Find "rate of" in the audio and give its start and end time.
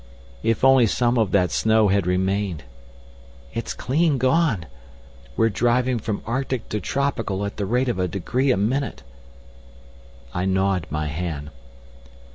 7.67-7.99